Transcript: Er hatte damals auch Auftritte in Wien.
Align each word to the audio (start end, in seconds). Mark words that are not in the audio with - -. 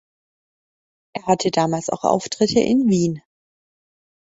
Er 1.13 1.27
hatte 1.27 1.51
damals 1.51 1.91
auch 1.91 2.03
Auftritte 2.05 2.59
in 2.59 2.89
Wien. 2.89 3.21